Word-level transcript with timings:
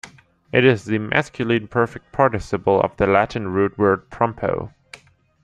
It 0.51 0.65
is 0.65 0.85
the 0.85 0.97
masculine 0.97 1.67
perfect 1.67 2.11
participle 2.11 2.81
of 2.81 2.97
the 2.97 3.05
Latin 3.05 3.49
root 3.49 3.77
word 3.77 4.09
"pompo". 4.09 4.73